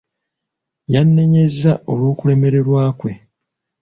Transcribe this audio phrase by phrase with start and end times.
[0.93, 3.11] Yannenyezza olw'okulemererwa kwe.